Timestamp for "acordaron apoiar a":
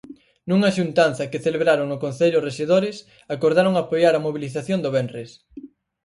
3.35-4.23